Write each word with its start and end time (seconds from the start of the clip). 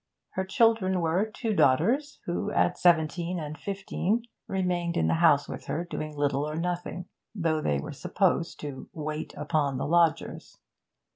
Her 0.31 0.45
children 0.45 0.99
were 0.99 1.29
two 1.29 1.53
daughters, 1.53 2.19
who, 2.25 2.49
at 2.49 2.79
seventeen 2.79 3.39
and 3.39 3.55
fifteen, 3.55 4.23
remained 4.47 4.97
in 4.97 5.05
the 5.07 5.13
house 5.13 5.47
with 5.47 5.65
her 5.67 5.85
doing 5.85 6.17
little 6.17 6.49
or 6.49 6.55
nothing, 6.55 7.05
though 7.35 7.61
they 7.61 7.77
were 7.79 7.91
supposed 7.93 8.59
to 8.61 8.89
'wait 8.93 9.35
upon 9.37 9.77
the 9.77 9.85
lodgers.' 9.85 10.57